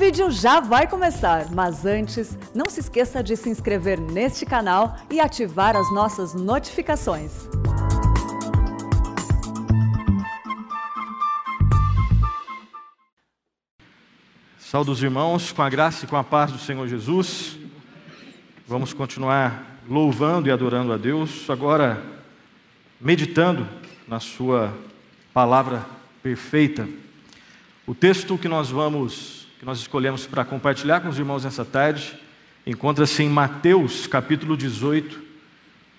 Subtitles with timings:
[0.00, 5.20] vídeo já vai começar, mas antes, não se esqueça de se inscrever neste canal e
[5.20, 7.46] ativar as nossas notificações.
[14.58, 17.58] Saúde os irmãos, com a graça e com a paz do Senhor Jesus.
[18.66, 22.02] Vamos continuar louvando e adorando a Deus, agora
[22.98, 23.68] meditando
[24.08, 24.72] na Sua
[25.34, 25.84] palavra
[26.22, 26.88] perfeita.
[27.86, 32.18] O texto que nós vamos, que nós escolhemos para compartilhar com os irmãos nessa tarde,
[32.66, 35.20] encontra-se em Mateus, capítulo 18,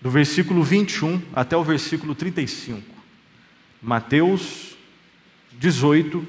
[0.02, 2.84] do versículo 21 até o versículo 35.
[3.80, 4.76] Mateus
[5.60, 6.26] 18,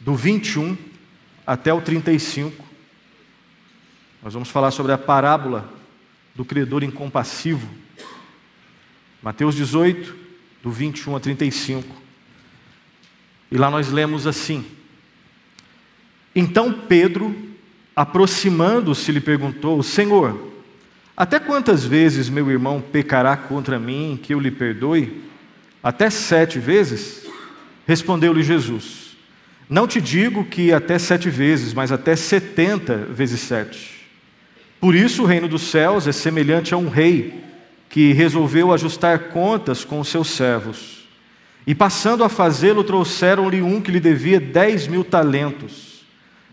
[0.00, 0.76] do 21
[1.46, 2.64] até o 35.
[4.20, 5.72] Nós vamos falar sobre a parábola
[6.34, 7.72] do credor incompassivo.
[9.22, 10.12] Mateus 18,
[10.60, 12.02] do 21 a 35.
[13.48, 14.73] E lá nós lemos assim:
[16.34, 17.34] Então Pedro,
[17.94, 20.52] aproximando-se, lhe perguntou: Senhor,
[21.16, 25.22] até quantas vezes meu irmão pecará contra mim que eu lhe perdoe?
[25.82, 27.26] Até sete vezes?
[27.86, 29.16] Respondeu-lhe Jesus:
[29.68, 33.94] Não te digo que até sete vezes, mas até setenta vezes sete.
[34.80, 37.42] Por isso o reino dos céus é semelhante a um rei
[37.88, 41.06] que resolveu ajustar contas com os seus servos.
[41.66, 45.93] E passando a fazê-lo, trouxeram-lhe um que lhe devia dez mil talentos.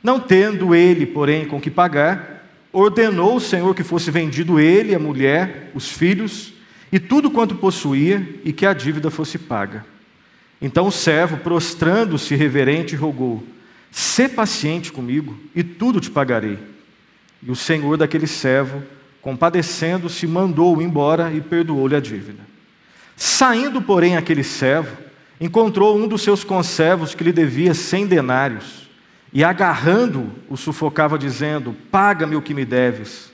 [0.04, 5.00] Não tendo ele, porém, com que pagar, ordenou o Senhor que fosse vendido ele, a
[5.00, 6.54] mulher, os filhos
[6.92, 9.86] e tudo quanto possuía, e que a dívida fosse paga.
[10.62, 13.44] Então o servo, prostrando-se reverente, rogou:
[13.90, 16.60] Sê paciente comigo, e tudo te pagarei.
[17.42, 18.84] E o senhor daquele servo,
[19.22, 22.44] compadecendo-se, mandou-o embora e perdoou-lhe a dívida.
[23.16, 24.96] Saindo, porém, aquele servo,
[25.40, 28.90] encontrou um dos seus conservos que lhe devia cem denários,
[29.34, 33.32] e agarrando-o, o sufocava, dizendo: Paga-me o que me deves.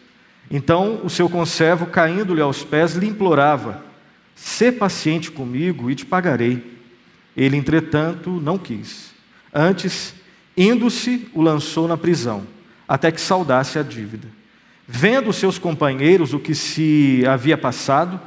[0.49, 3.83] Então o seu conservo, caindo-lhe aos pés, lhe implorava:
[4.35, 6.77] Sê paciente comigo e te pagarei.
[7.35, 9.11] Ele, entretanto, não quis.
[9.53, 10.15] Antes,
[10.55, 12.57] indo-se, o lançou na prisão
[12.87, 14.27] até que saudasse a dívida.
[14.87, 18.19] Vendo seus companheiros o que se havia passado,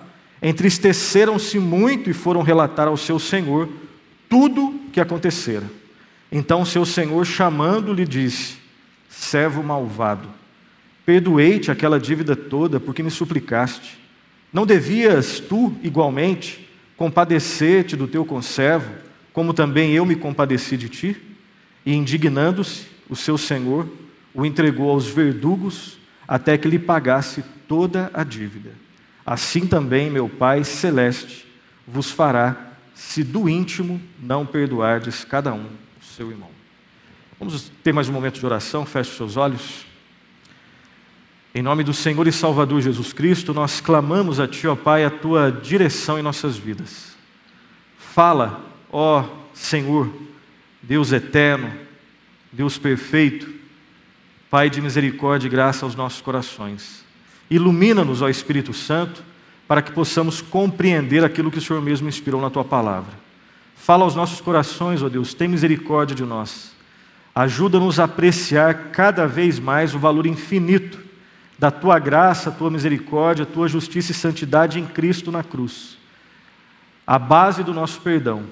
[0.42, 3.69] entristeceram-se muito e foram relatar ao seu senhor
[4.28, 5.64] tudo o que acontecera.
[6.30, 8.58] Então seu senhor, chamando-lhe, disse:
[9.08, 10.28] Servo malvado,
[11.04, 13.98] perdoei-te aquela dívida toda porque me suplicaste.
[14.52, 18.92] Não devias tu, igualmente, compadecer-te do teu conservo,
[19.32, 21.16] como também eu me compadeci de ti?
[21.84, 23.88] E indignando-se, o seu senhor
[24.32, 28.70] o entregou aos verdugos até que lhe pagasse toda a dívida.
[29.26, 31.47] Assim também meu Pai celeste
[31.86, 35.79] vos fará, se do íntimo não perdoardes cada um
[36.20, 36.50] seu irmão.
[37.38, 39.86] Vamos ter mais um momento de oração, feche seus olhos.
[41.54, 45.09] Em nome do Senhor e Salvador Jesus Cristo, nós clamamos a Ti, ó Pai, a
[45.09, 47.16] Tua direção em nossas vidas.
[47.97, 50.12] Fala, ó Senhor,
[50.82, 51.72] Deus eterno,
[52.53, 53.50] Deus perfeito,
[54.50, 57.03] Pai de misericórdia e graça aos nossos corações.
[57.48, 59.25] Ilumina-nos, ó Espírito Santo,
[59.66, 63.29] para que possamos compreender aquilo que o Senhor mesmo inspirou na tua palavra.
[63.90, 66.76] Fala aos nossos corações, ó Deus, tem misericórdia de nós.
[67.34, 71.00] Ajuda-nos a apreciar cada vez mais o valor infinito
[71.58, 75.98] da tua graça, tua misericórdia, tua justiça e santidade em Cristo na cruz.
[77.04, 78.44] A base do nosso perdão.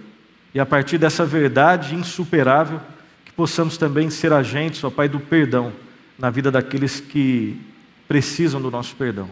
[0.53, 2.81] E a partir dessa verdade insuperável,
[3.25, 5.73] que possamos também ser agentes, ó Pai, do perdão
[6.19, 7.65] na vida daqueles que
[8.09, 9.31] precisam do nosso perdão.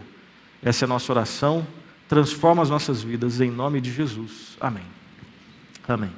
[0.63, 1.67] Essa é a nossa oração.
[2.07, 4.55] Transforma as nossas vidas em nome de Jesus.
[4.61, 4.95] Amém.
[5.87, 6.11] Amém.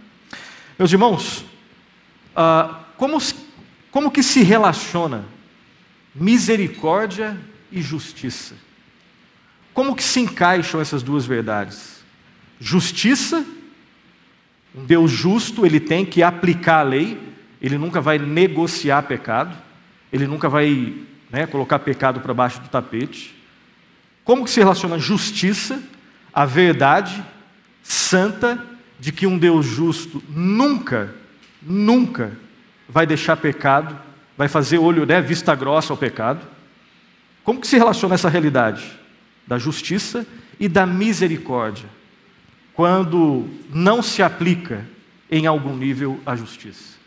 [0.77, 1.45] Meus irmãos,
[2.35, 3.17] ah, como,
[3.91, 5.25] como que se relaciona
[6.13, 7.37] misericórdia
[7.71, 8.55] e justiça?
[9.73, 12.03] Como que se encaixam essas duas verdades?
[12.59, 13.45] Justiça,
[14.75, 17.19] um Deus justo, ele tem que aplicar a lei,
[17.61, 19.55] ele nunca vai negociar pecado
[20.11, 20.95] ele nunca vai
[21.29, 23.35] né, colocar pecado para baixo do tapete.
[24.23, 25.81] Como que se relaciona justiça,
[26.33, 27.23] a verdade
[27.83, 28.63] santa
[28.99, 31.13] de que um Deus justo nunca,
[31.61, 32.31] nunca
[32.87, 33.97] vai deixar pecado,
[34.37, 36.45] vai fazer olho, né, vista grossa ao pecado?
[37.43, 38.91] Como que se relaciona essa realidade
[39.47, 40.25] da justiça
[40.59, 41.89] e da misericórdia
[42.73, 44.85] quando não se aplica
[45.31, 46.99] em algum nível a justiça?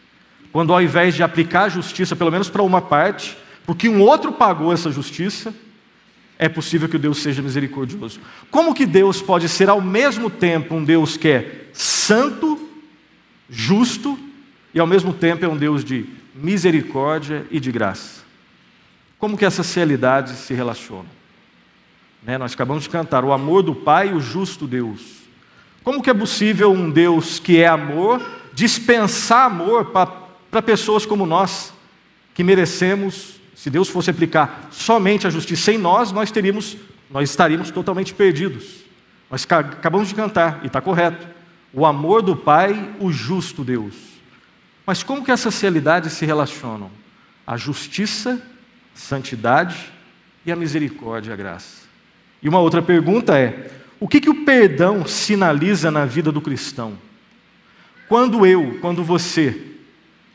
[0.53, 4.33] quando ao invés de aplicar a justiça, pelo menos para uma parte, porque um outro
[4.33, 5.53] pagou essa justiça,
[6.43, 8.19] é possível que o Deus seja misericordioso.
[8.51, 12.69] Como que Deus pode ser ao mesmo tempo um Deus que é santo,
[13.49, 14.19] justo
[14.75, 16.05] e ao mesmo tempo é um Deus de
[16.35, 18.23] misericórdia e de graça.
[19.21, 21.07] Como que essas realidades se relacionam?
[22.25, 25.23] Né, nós acabamos de cantar o amor do Pai e o justo Deus.
[25.85, 28.21] Como que é possível um Deus que é amor
[28.53, 29.93] dispensar amor
[30.51, 31.73] para pessoas como nós,
[32.35, 36.77] que merecemos, se Deus fosse aplicar somente a justiça em nós, nós teríamos,
[37.11, 38.83] nós estaríamos totalmente perdidos.
[39.31, 41.27] Nós acabamos de cantar, e está correto.
[41.73, 43.95] O amor do Pai, o justo Deus.
[44.87, 46.91] Mas como que essas realidades se relacionam?
[47.47, 48.43] A justiça,
[48.95, 49.93] santidade
[50.45, 51.87] e a misericórdia a graça.
[52.43, 56.99] E uma outra pergunta é: o que, que o perdão sinaliza na vida do cristão?
[58.09, 59.59] Quando eu, quando você,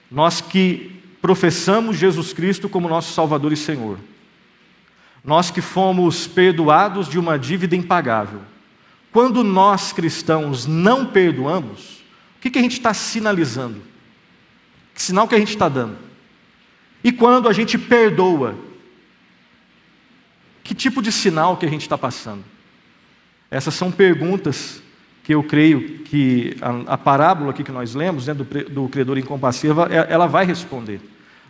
[0.10, 3.98] nós que professamos Jesus Cristo como nosso Salvador e Senhor,
[5.24, 8.42] nós que fomos perdoados de uma dívida impagável,
[9.12, 12.04] quando nós cristãos não perdoamos,
[12.38, 13.82] o que, que a gente está sinalizando?
[14.94, 15.98] Que sinal que a gente está dando?
[17.04, 18.56] E quando a gente perdoa,
[20.64, 22.44] que tipo de sinal que a gente está passando?
[23.50, 24.82] Essas são perguntas
[25.28, 29.18] que eu creio que a, a parábola aqui que nós lemos, né, do, do credor
[29.18, 31.02] incompassivo, é, ela vai responder.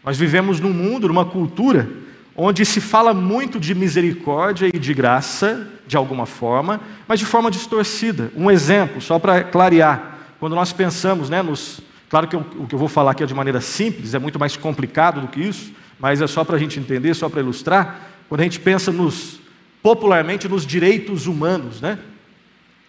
[0.04, 1.88] Nós vivemos num mundo, numa cultura,
[2.36, 7.52] onde se fala muito de misericórdia e de graça, de alguma forma, mas de forma
[7.52, 8.32] distorcida.
[8.36, 11.80] Um exemplo, só para clarear, quando nós pensamos né, nos.
[12.10, 14.40] Claro que eu, o que eu vou falar aqui é de maneira simples, é muito
[14.40, 18.10] mais complicado do que isso, mas é só para a gente entender, só para ilustrar.
[18.28, 19.40] Quando a gente pensa nos,
[19.84, 22.00] popularmente nos direitos humanos, né?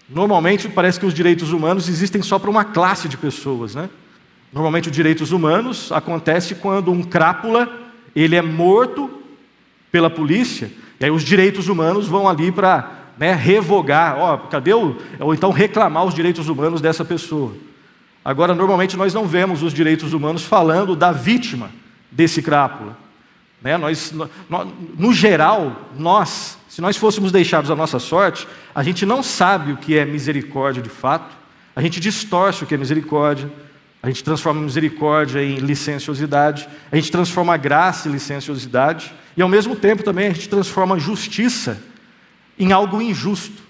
[0.08, 3.90] Normalmente parece que os direitos humanos existem só para uma classe de pessoas, né?
[4.52, 7.70] Normalmente os direitos humanos acontece quando um crápula
[8.16, 9.10] ele é morto
[9.92, 14.96] pela polícia e aí os direitos humanos vão ali para né, revogar, ó, cadê o,
[15.20, 17.52] ou então reclamar os direitos humanos dessa pessoa.
[18.24, 21.70] Agora normalmente nós não vemos os direitos humanos falando da vítima
[22.10, 22.96] desse crápula.
[23.62, 23.76] Né?
[23.76, 24.28] Nós, no,
[24.96, 29.76] no geral, nós, se nós fôssemos deixados à nossa sorte, a gente não sabe o
[29.76, 31.36] que é misericórdia de fato,
[31.74, 33.50] a gente distorce o que é misericórdia,
[34.00, 39.74] a gente transforma misericórdia em licenciosidade, a gente transforma graça em licenciosidade, e ao mesmo
[39.74, 41.82] tempo também a gente transforma justiça
[42.56, 43.60] em algo injusto.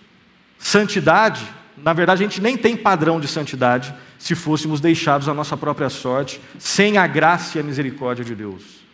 [0.59, 1.47] Santidade,
[1.79, 5.89] na verdade, a gente nem tem padrão de santidade se fôssemos deixados à nossa própria
[5.89, 8.87] sorte, sem a graça e a misericórdia de Deus.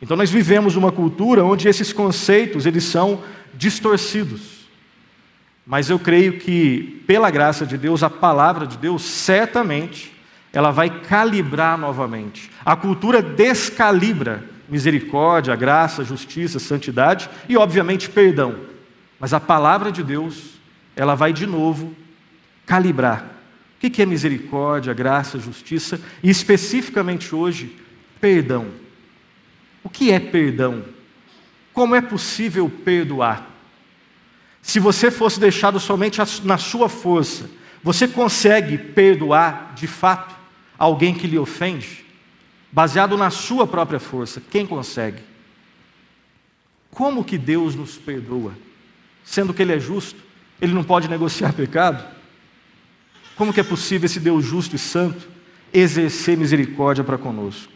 [0.00, 3.22] Então nós vivemos uma cultura onde esses conceitos eles são
[3.54, 4.64] distorcidos.
[5.66, 10.12] Mas eu creio que pela graça de Deus, a palavra de Deus certamente
[10.52, 12.50] ela vai calibrar novamente.
[12.64, 18.56] A cultura descalibra misericórdia, graça, justiça, santidade e obviamente perdão.
[19.18, 20.54] Mas a palavra de Deus,
[20.96, 21.94] ela vai de novo
[22.66, 23.30] calibrar.
[23.76, 27.76] O que é misericórdia, graça, justiça e especificamente hoje,
[28.20, 28.66] perdão.
[29.84, 30.84] O que é perdão?
[31.74, 33.50] Como é possível perdoar?
[34.62, 37.50] Se você fosse deixado somente na sua força,
[37.82, 40.34] você consegue perdoar de fato
[40.78, 42.02] alguém que lhe ofende?
[42.72, 45.22] Baseado na sua própria força, quem consegue?
[46.90, 48.54] Como que Deus nos perdoa?
[49.22, 50.18] Sendo que Ele é justo,
[50.60, 52.02] Ele não pode negociar pecado?
[53.36, 55.28] Como que é possível esse Deus justo e santo
[55.72, 57.73] exercer misericórdia para conosco?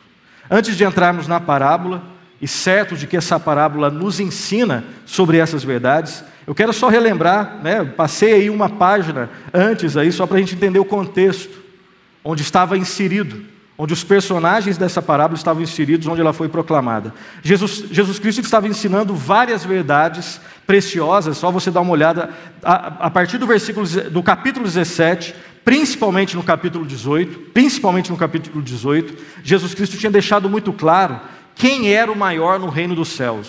[0.50, 2.02] Antes de entrarmos na parábola,
[2.40, 7.58] e certo de que essa parábola nos ensina sobre essas verdades, eu quero só relembrar,
[7.62, 11.58] né, passei aí uma página antes aí, só para a gente entender o contexto,
[12.24, 13.42] onde estava inserido,
[13.76, 17.12] onde os personagens dessa parábola estavam inseridos, onde ela foi proclamada.
[17.42, 22.30] Jesus, Jesus Cristo estava ensinando várias verdades preciosas, só você dar uma olhada,
[22.62, 25.34] a, a partir do versículo do capítulo 17,
[25.68, 31.20] principalmente no capítulo 18, principalmente no capítulo 18, Jesus Cristo tinha deixado muito claro
[31.54, 33.46] quem era o maior no reino dos céus.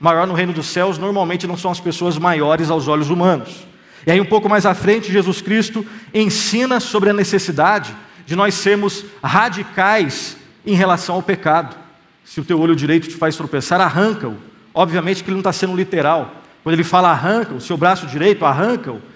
[0.00, 3.66] O maior no reino dos céus normalmente não são as pessoas maiores aos olhos humanos.
[4.06, 5.84] E aí, um pouco mais à frente, Jesus Cristo
[6.14, 11.76] ensina sobre a necessidade de nós sermos radicais em relação ao pecado.
[12.24, 14.38] Se o teu olho direito te faz tropeçar, arranca-o.
[14.72, 16.36] Obviamente que ele não está sendo literal.
[16.62, 19.12] Quando ele fala arranca o seu braço direito, arranca-o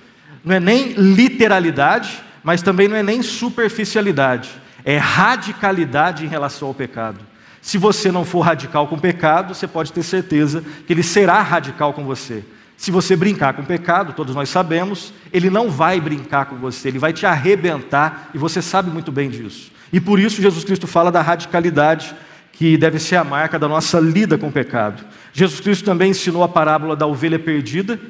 [0.48, 4.48] não é nem literalidade, mas também não é nem superficialidade,
[4.82, 7.20] é radicalidade em relação ao pecado.
[7.60, 11.42] Se você não for radical com o pecado, você pode ter certeza que ele será
[11.42, 12.42] radical com você.
[12.78, 16.88] Se você brincar com o pecado, todos nós sabemos, ele não vai brincar com você,
[16.88, 19.70] ele vai te arrebentar e você sabe muito bem disso.
[19.92, 22.14] E por isso Jesus Cristo fala da radicalidade
[22.52, 25.04] que deve ser a marca da nossa lida com o pecado.
[25.30, 28.00] Jesus Cristo também ensinou a parábola da ovelha perdida,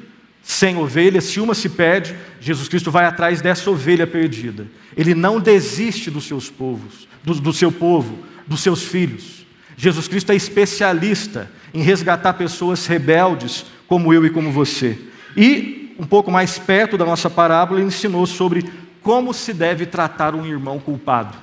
[0.49, 4.65] Sem ovelhas, se uma se perde, Jesus Cristo vai atrás dessa ovelha perdida.
[4.97, 9.45] Ele não desiste dos seus povos, do, do seu povo, dos seus filhos.
[9.77, 14.97] Jesus Cristo é especialista em resgatar pessoas rebeldes, como eu e como você.
[15.37, 18.65] E, um pouco mais perto da nossa parábola, ele ensinou sobre
[19.03, 21.37] como se deve tratar um irmão culpado,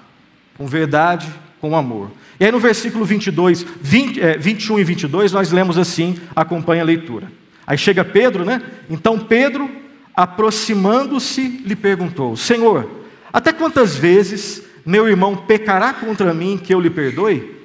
[0.59, 2.11] com verdade, com amor.
[2.41, 6.85] E aí no versículo 22, 20, é, 21 e 22, nós lemos assim, acompanha a
[6.85, 7.31] leitura.
[7.67, 8.63] Aí chega Pedro, né?
[8.89, 9.69] Então Pedro,
[10.15, 12.89] aproximando-se, lhe perguntou: Senhor,
[13.33, 17.57] até quantas vezes meu irmão pecará contra mim que eu lhe perdoe?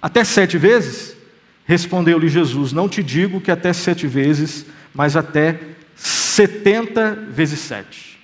[0.00, 1.16] Até sete vezes?
[1.64, 5.58] Respondeu-lhe Jesus: Não te digo que até sete vezes, mas até
[5.94, 8.18] setenta vezes sete.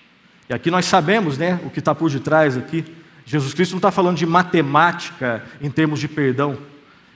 [0.48, 2.84] E aqui nós sabemos, né, o que está por detrás aqui.
[3.24, 6.58] Jesus Cristo não está falando de matemática em termos de perdão.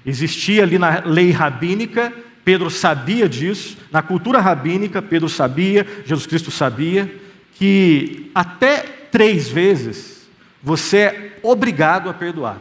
[0.04, 2.10] Existia ali na lei rabínica
[2.48, 7.14] Pedro sabia disso, na cultura rabínica, Pedro sabia, Jesus Cristo sabia,
[7.52, 8.78] que até
[9.12, 10.26] três vezes
[10.62, 12.56] você é obrigado a perdoar.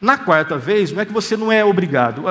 [0.00, 2.22] Na quarta vez, não é que você não é obrigado,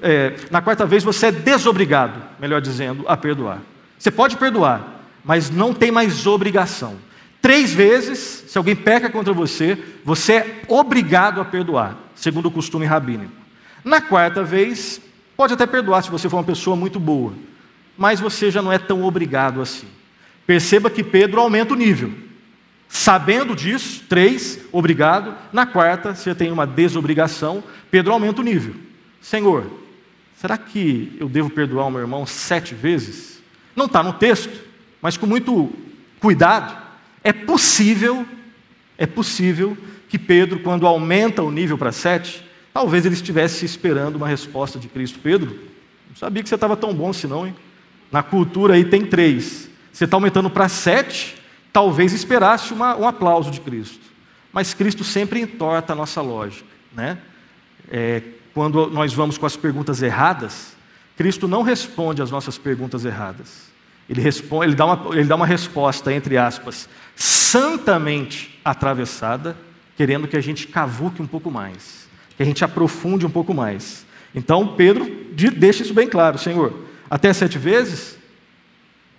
[0.00, 3.60] é, na quarta vez você é desobrigado, melhor dizendo, a perdoar.
[3.98, 6.98] Você pode perdoar, mas não tem mais obrigação.
[7.40, 12.86] Três vezes, se alguém peca contra você, você é obrigado a perdoar, segundo o costume
[12.86, 13.32] rabínico.
[13.84, 15.00] Na quarta vez,
[15.42, 17.34] Pode até perdoar se você for uma pessoa muito boa,
[17.98, 19.88] mas você já não é tão obrigado assim.
[20.46, 22.12] Perceba que Pedro aumenta o nível.
[22.88, 25.36] Sabendo disso, três, obrigado.
[25.52, 28.76] Na quarta, você tem uma desobrigação, Pedro aumenta o nível.
[29.20, 29.66] Senhor,
[30.36, 33.42] será que eu devo perdoar o meu irmão sete vezes?
[33.74, 34.62] Não está no texto,
[35.02, 35.72] mas com muito
[36.20, 36.80] cuidado.
[37.24, 38.24] É possível,
[38.96, 39.76] é possível
[40.08, 44.88] que Pedro, quando aumenta o nível para sete, Talvez ele estivesse esperando uma resposta de
[44.88, 45.18] Cristo.
[45.22, 45.50] Pedro,
[46.08, 47.54] não sabia que você estava tão bom assim hein?
[48.10, 49.68] Na cultura aí tem três.
[49.92, 51.36] Você está aumentando para sete,
[51.72, 54.00] talvez esperasse uma, um aplauso de Cristo.
[54.52, 56.68] Mas Cristo sempre entorta a nossa lógica.
[56.94, 57.18] Né?
[57.90, 58.22] É,
[58.54, 60.74] quando nós vamos com as perguntas erradas,
[61.16, 63.70] Cristo não responde às nossas perguntas erradas.
[64.08, 69.56] Ele, responde, ele, dá uma, ele dá uma resposta, entre aspas, santamente atravessada,
[69.96, 72.01] querendo que a gente cavuque um pouco mais
[72.36, 74.06] que a gente aprofunde um pouco mais.
[74.34, 75.10] Então, Pedro
[75.56, 76.74] deixa isso bem claro: Senhor,
[77.10, 78.18] até sete vezes?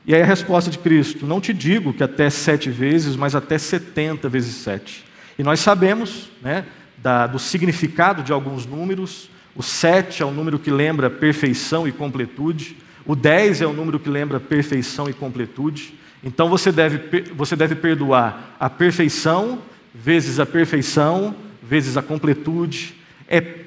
[0.05, 3.57] E aí a resposta de Cristo: Não te digo que até sete vezes, mas até
[3.57, 5.05] setenta vezes sete.
[5.37, 6.65] E nós sabemos né,
[6.97, 9.29] da, do significado de alguns números.
[9.55, 12.77] O sete é o número que lembra perfeição e completude.
[13.05, 15.93] O dez é o número que lembra perfeição e completude.
[16.23, 19.59] Então você deve, você deve perdoar a perfeição
[19.93, 22.95] vezes a perfeição vezes a completude
[23.37, 23.63] é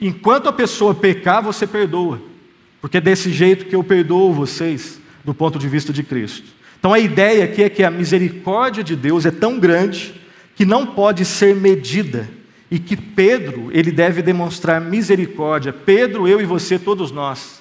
[0.00, 2.20] enquanto a pessoa pecar, você perdoa.
[2.80, 6.48] Porque é desse jeito que eu perdoo vocês, do ponto de vista de Cristo.
[6.78, 10.14] Então a ideia aqui é que a misericórdia de Deus é tão grande
[10.54, 12.28] que não pode ser medida
[12.70, 15.72] e que Pedro, ele deve demonstrar misericórdia.
[15.72, 17.60] Pedro, eu e você, todos nós.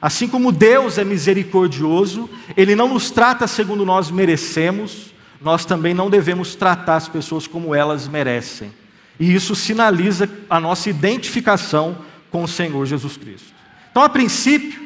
[0.00, 6.08] Assim como Deus é misericordioso, ele não nos trata segundo nós merecemos, nós também não
[6.08, 8.70] devemos tratar as pessoas como elas merecem.
[9.20, 11.98] E isso sinaliza a nossa identificação
[12.30, 13.52] com o Senhor Jesus Cristo.
[13.90, 14.80] Então, a princípio,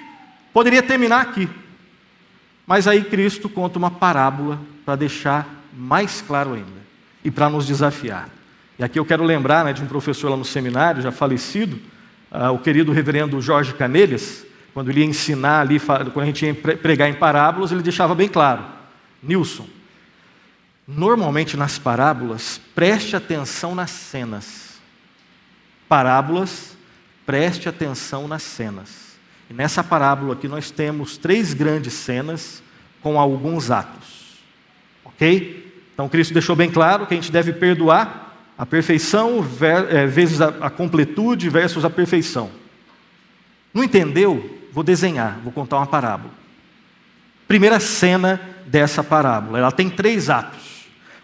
[0.52, 1.48] poderia terminar aqui.
[2.66, 6.84] Mas aí Cristo conta uma parábola para deixar mais claro ainda
[7.24, 8.28] e para nos desafiar.
[8.76, 11.78] E aqui eu quero lembrar né, de um professor lá no seminário, já falecido,
[12.32, 16.54] uh, o querido reverendo Jorge Canelhas, quando ele ia ensinar ali, quando a gente ia
[16.54, 18.64] pregar em parábolas, ele deixava bem claro:
[19.22, 19.66] Nilson,
[20.86, 24.74] Normalmente nas parábolas, preste atenção nas cenas.
[25.88, 26.76] Parábolas,
[27.24, 29.16] preste atenção nas cenas.
[29.48, 32.62] E nessa parábola aqui nós temos três grandes cenas
[33.00, 34.38] com alguns atos.
[35.04, 35.72] Ok?
[35.94, 39.44] Então Cristo deixou bem claro que a gente deve perdoar a perfeição
[39.90, 42.50] é, vezes a completude versus a perfeição.
[43.72, 44.60] Não entendeu?
[44.72, 46.32] Vou desenhar, vou contar uma parábola.
[47.48, 50.73] Primeira cena dessa parábola, ela tem três atos.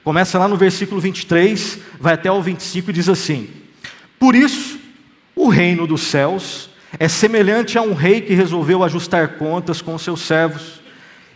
[0.02, 3.48] Começa lá no versículo 23, vai até o 25 e diz assim:
[4.18, 4.78] Por isso,
[5.36, 10.22] o reino dos céus é semelhante a um rei que resolveu ajustar contas com seus
[10.22, 10.80] servos.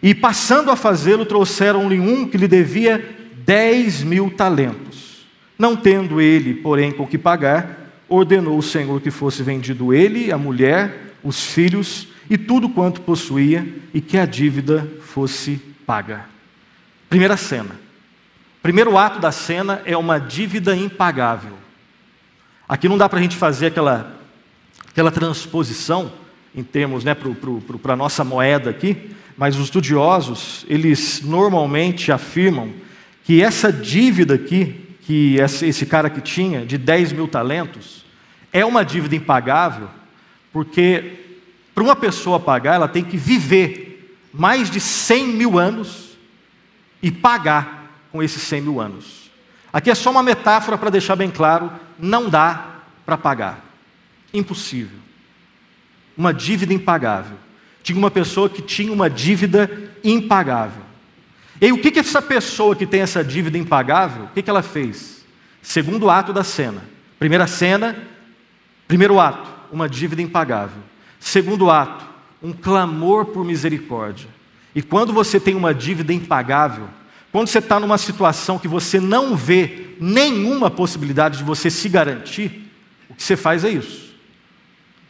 [0.02, 5.26] E passando a fazê-lo, trouxeram-lhe um que lhe devia dez mil talentos.
[5.58, 10.38] Não tendo ele, porém, com que pagar, ordenou o Senhor que fosse vendido ele, a
[10.38, 16.24] mulher, os filhos e tudo quanto possuía, e que a dívida fosse paga.
[17.08, 17.83] Primeira cena
[18.64, 21.52] primeiro ato da cena é uma dívida impagável.
[22.66, 24.18] Aqui não dá para a gente fazer aquela,
[24.88, 26.10] aquela transposição
[26.54, 32.72] em termos né, para a nossa moeda aqui, mas os estudiosos, eles normalmente afirmam
[33.22, 38.06] que essa dívida aqui, que esse cara que tinha, de 10 mil talentos,
[38.50, 39.90] é uma dívida impagável,
[40.50, 41.18] porque
[41.74, 46.16] para uma pessoa pagar, ela tem que viver mais de 100 mil anos
[47.02, 47.73] e pagar
[48.14, 49.28] com esses 100 mil anos.
[49.72, 51.68] Aqui é só uma metáfora para deixar bem claro:
[51.98, 53.58] não dá para pagar.
[54.32, 55.00] Impossível.
[56.16, 57.36] Uma dívida impagável.
[57.82, 59.68] Tinha uma pessoa que tinha uma dívida
[60.04, 60.84] impagável.
[61.60, 64.62] E o que, que essa pessoa que tem essa dívida impagável, o que, que ela
[64.62, 65.24] fez?
[65.60, 66.84] Segundo ato da cena.
[67.18, 67.96] Primeira cena,
[68.86, 70.80] primeiro ato, uma dívida impagável.
[71.18, 72.04] Segundo ato,
[72.40, 74.28] um clamor por misericórdia.
[74.72, 76.88] E quando você tem uma dívida impagável,
[77.34, 82.70] quando você está numa situação que você não vê nenhuma possibilidade de você se garantir,
[83.10, 84.14] o que você faz é isso.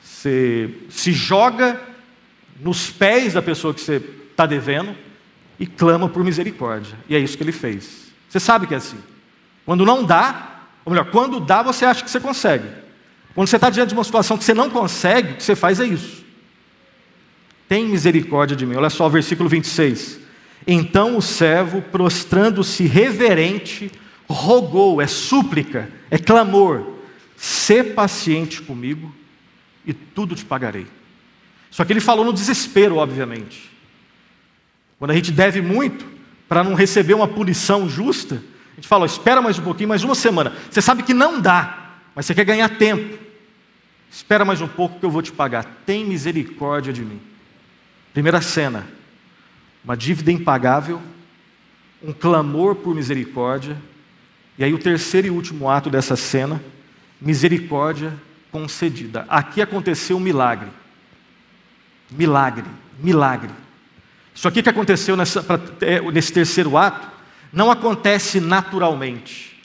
[0.02, 1.78] Você se joga
[2.58, 4.96] nos pés da pessoa que você está devendo
[5.60, 6.96] e clama por misericórdia.
[7.10, 8.06] E é isso que ele fez.
[8.26, 8.96] Você sabe que é assim.
[9.66, 12.68] Quando não dá, ou melhor, quando dá, você acha que você consegue.
[13.34, 15.78] Quando você está diante de uma situação que você não consegue, o que você faz
[15.78, 16.24] é isso.
[17.68, 18.76] Tem misericórdia de mim.
[18.76, 20.23] Olha só o versículo 26.
[20.66, 23.90] Então o servo, prostrando-se reverente,
[24.28, 26.94] rogou, é súplica, é clamor:
[27.36, 29.14] Sê paciente comigo
[29.86, 30.86] e tudo te pagarei.
[31.70, 33.70] Só que ele falou no desespero, obviamente.
[34.98, 36.06] Quando a gente deve muito,
[36.48, 38.42] para não receber uma punição justa,
[38.72, 40.52] a gente fala: espera mais um pouquinho, mais uma semana.
[40.70, 43.18] Você sabe que não dá, mas você quer ganhar tempo.
[44.10, 45.64] Espera mais um pouco que eu vou te pagar.
[45.84, 47.20] Tem misericórdia de mim.
[48.12, 48.86] Primeira cena:
[49.84, 51.00] uma dívida impagável,
[52.02, 53.76] um clamor por misericórdia,
[54.56, 56.62] e aí o terceiro e último ato dessa cena:
[57.20, 58.12] misericórdia
[58.50, 59.26] concedida.
[59.28, 60.68] Aqui aconteceu um milagre.
[62.10, 62.64] Milagre,
[62.98, 63.50] milagre.
[64.34, 65.44] Isso aqui que aconteceu nessa,
[65.80, 67.08] é, nesse terceiro ato
[67.52, 69.60] não acontece naturalmente.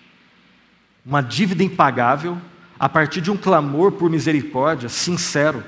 [1.05, 2.37] Uma dívida impagável,
[2.79, 5.63] a partir de um clamor por misericórdia sincero,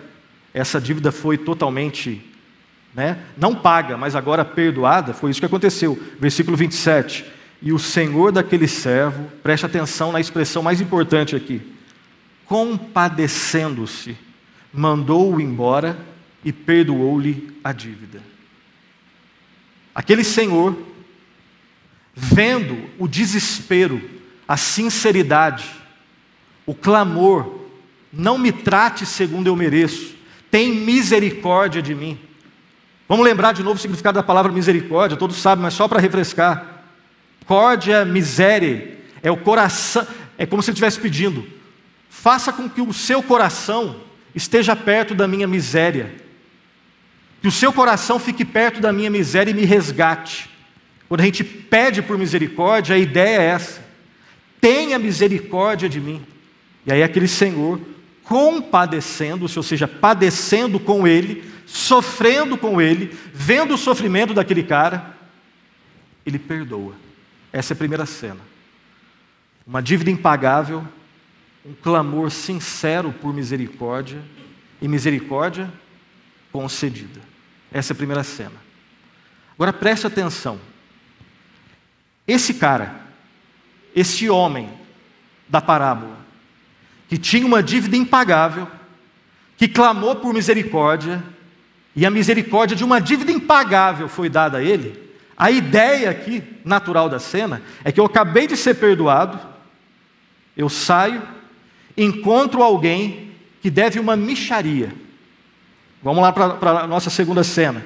[0.54, 2.31] essa dívida foi totalmente,
[2.94, 5.98] né, não paga, mas agora perdoada, foi isso que aconteceu.
[6.20, 7.26] Versículo 27.
[7.62, 11.62] E o senhor daquele servo, preste atenção na expressão mais importante aqui,
[12.46, 14.18] compadecendo-se,
[14.74, 15.98] mandou-o embora
[16.44, 18.22] e perdoou-lhe a dívida.
[19.94, 20.78] Aquele senhor,
[22.16, 24.02] vendo o desespero,
[24.48, 25.70] a sinceridade,
[26.66, 27.62] o clamor,
[28.12, 30.16] não me trate segundo eu mereço,
[30.50, 32.20] tem misericórdia de mim.
[33.12, 36.86] Vamos lembrar de novo o significado da palavra misericórdia, todos sabem, mas só para refrescar.
[37.46, 41.46] Córdia, miséria, é o coração, é como se ele estivesse pedindo:
[42.10, 43.98] faça com que o seu coração
[44.34, 46.16] esteja perto da minha miséria,
[47.42, 50.50] que o seu coração fique perto da minha miséria e me resgate.
[51.10, 53.82] Quando a gente pede por misericórdia, a ideia é essa:
[54.62, 56.26] tenha misericórdia de mim.
[56.86, 57.78] E aí aquele Senhor,
[58.24, 65.16] compadecendo-se, ou seja, padecendo com ele, sofrendo com ele, vendo o sofrimento daquele cara,
[66.26, 66.96] ele perdoa.
[67.52, 68.40] Essa é a primeira cena.
[69.66, 70.86] Uma dívida impagável,
[71.66, 74.22] um clamor sincero por misericórdia,
[74.82, 75.72] e misericórdia
[76.52, 77.22] concedida.
[77.72, 78.56] Essa é a primeira cena.
[79.54, 80.60] Agora preste atenção.
[82.28, 83.00] Esse cara,
[83.96, 84.70] esse homem
[85.48, 86.18] da parábola,
[87.08, 88.68] que tinha uma dívida impagável,
[89.56, 91.24] que clamou por misericórdia,
[91.96, 97.10] e a misericórdia de uma dívida impagável foi dada a ele, a ideia aqui, natural
[97.10, 99.40] da cena, é que eu acabei de ser perdoado,
[100.56, 101.22] eu saio,
[101.98, 104.94] encontro alguém que deve uma micharia.
[106.04, 107.84] Vamos lá para a nossa segunda cena.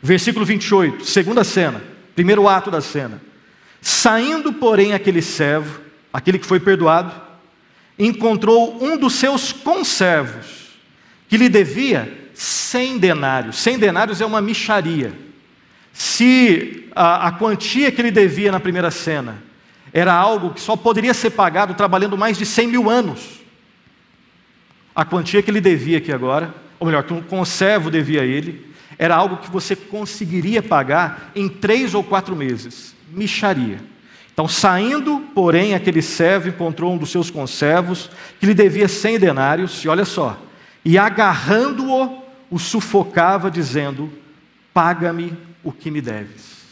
[0.00, 1.82] Versículo 28, segunda cena,
[2.14, 3.20] primeiro ato da cena.
[3.80, 5.80] Saindo, porém, aquele servo,
[6.12, 7.12] aquele que foi perdoado,
[7.98, 10.70] encontrou um dos seus conservos,
[11.28, 13.56] que lhe devia cem denários.
[13.56, 15.12] Cem denários é uma micharia.
[15.92, 19.42] Se a, a quantia que ele devia na primeira cena
[19.92, 23.40] era algo que só poderia ser pagado trabalhando mais de cem mil anos,
[24.94, 28.66] a quantia que ele devia aqui agora ou melhor, que um conservo devia a ele,
[28.98, 32.92] era algo que você conseguiria pagar em três ou quatro meses.
[33.12, 33.78] Micharia.
[34.32, 39.84] Então, saindo, porém, aquele servo encontrou um dos seus conservos que lhe devia cem denários,
[39.84, 40.36] e olha só,
[40.84, 42.21] e agarrando-o,
[42.52, 44.12] o sufocava, dizendo:
[44.74, 46.62] Paga-me o que me deves.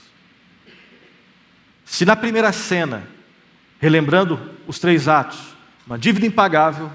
[1.87, 3.03] Se na primeira cena,
[3.81, 6.93] relembrando os três atos, uma dívida impagável,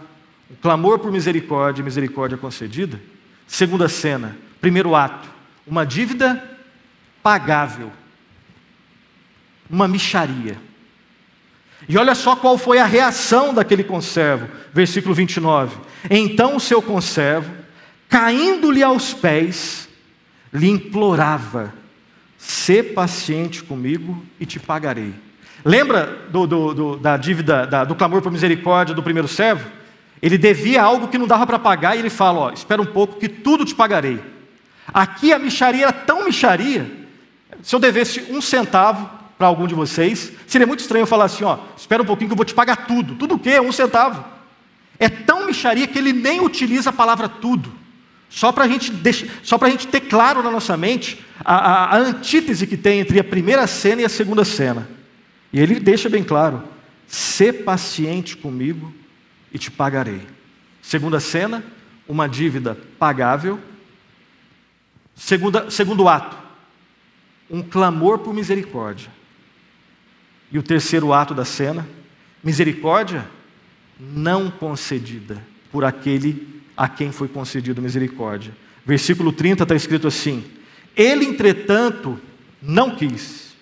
[0.49, 3.01] um clamor por misericórdia, misericórdia concedida.
[3.47, 5.27] Segunda cena, primeiro ato,
[5.65, 6.41] uma dívida
[7.23, 7.91] pagável,
[9.67, 10.57] uma micharia.
[11.89, 15.77] E olha só qual foi a reação daquele conservo, versículo 29.
[16.09, 17.64] Então o seu conservo,
[18.09, 19.89] caindo-lhe aos pés,
[20.53, 21.73] lhe implorava:
[22.37, 25.13] Sê paciente comigo e te pagarei.
[25.63, 29.69] Lembra do, do, do, da dívida, da, do clamor por misericórdia do primeiro servo?
[30.21, 33.19] Ele devia algo que não dava para pagar e ele fala: ó, espera um pouco
[33.19, 34.19] que tudo te pagarei.
[34.93, 36.89] Aqui a micharia era tão micharia,
[37.61, 41.43] se eu devesse um centavo para algum de vocês, seria muito estranho eu falar assim:
[41.43, 43.15] ó, espera um pouquinho que eu vou te pagar tudo.
[43.15, 43.59] Tudo o quê?
[43.59, 44.23] Um centavo.
[44.99, 47.71] É tão micharia que ele nem utiliza a palavra tudo.
[48.35, 52.99] Só para a gente ter claro na nossa mente a, a, a antítese que tem
[52.99, 54.89] entre a primeira cena e a segunda cena.
[55.53, 56.61] E ele deixa bem claro:
[57.07, 58.93] Sê paciente comigo
[59.53, 60.27] e te pagarei.
[60.81, 61.63] Segunda cena,
[62.09, 63.57] uma dívida pagável.
[65.15, 66.35] Segunda, segundo ato,
[67.49, 69.09] um clamor por misericórdia.
[70.51, 71.87] E o terceiro ato da cena,
[72.43, 73.25] misericórdia
[73.97, 78.53] não concedida por aquele a quem foi concedido misericórdia.
[78.85, 80.43] Versículo 30 está escrito assim:
[80.95, 82.19] Ele, entretanto,
[82.61, 83.55] não quis,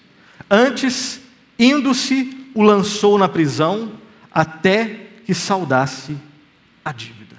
[0.49, 1.23] antes
[1.57, 3.93] Indo-se, o lançou na prisão
[4.31, 6.17] até que saudasse
[6.83, 7.35] a dívida.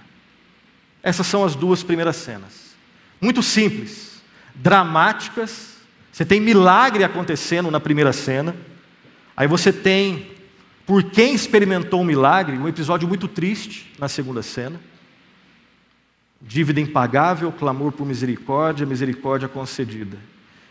[1.03, 2.75] Essas são as duas primeiras cenas.
[3.21, 4.23] Muito simples,
[4.55, 5.75] dramáticas.
[6.13, 8.55] Você tem milagre acontecendo na primeira cena.
[9.37, 10.31] Aí você tem,
[10.87, 14.81] por quem experimentou um milagre, um episódio muito triste na segunda cena.
[16.47, 20.19] Dívida impagável, clamor por misericórdia, misericórdia concedida.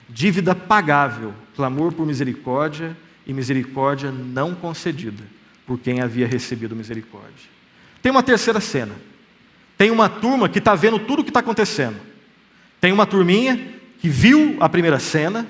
[0.07, 5.23] Dívida pagável, clamor por misericórdia, e misericórdia não concedida
[5.65, 7.49] por quem havia recebido misericórdia.
[8.01, 8.93] Tem uma terceira cena.
[9.77, 11.95] Tem uma turma que está vendo tudo o que está acontecendo.
[12.79, 15.47] Tem uma turminha que viu a primeira cena,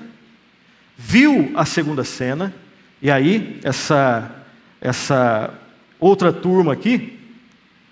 [0.96, 2.54] viu a segunda cena,
[3.02, 4.44] e aí essa,
[4.80, 5.52] essa
[5.98, 7.18] outra turma aqui,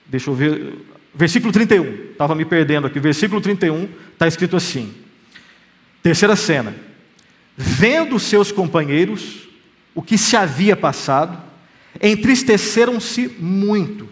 [0.07, 0.79] deixa eu ver,
[1.15, 4.95] versículo 31, estava me perdendo aqui, versículo 31 está escrito assim:
[6.03, 6.75] terceira cena,
[7.57, 9.49] vendo seus companheiros
[9.95, 11.41] o que se havia passado,
[12.01, 14.09] entristeceram-se muito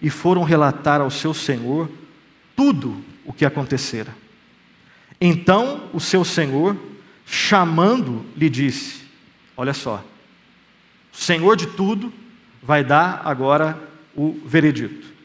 [0.00, 1.90] e foram relatar ao seu senhor
[2.56, 4.14] tudo o que acontecera.
[5.20, 6.76] Então o seu senhor,
[7.26, 9.02] chamando, lhe disse:
[9.56, 10.04] Olha só,
[11.12, 12.12] o senhor de tudo
[12.62, 13.78] vai dar agora
[14.14, 15.17] o veredito.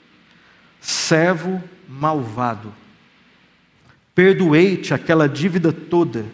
[0.86, 2.74] Servo malvado,
[4.14, 6.26] perdoei-te aquela dívida toda,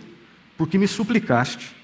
[0.57, 1.75] porque me suplicaste.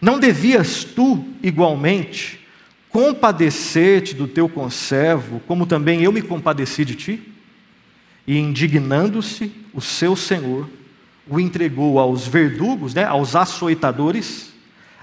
[0.00, 2.40] Não devias tu, igualmente,
[2.88, 7.32] compadecer-te do teu conservo, como também eu me compadeci de ti?
[8.26, 10.66] E indignando-se, o seu senhor
[11.28, 14.50] o entregou aos verdugos, né, aos açoitadores,